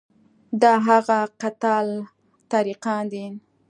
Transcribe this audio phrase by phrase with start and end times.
[0.61, 3.25] دا هغه قطاع الطریقان دي.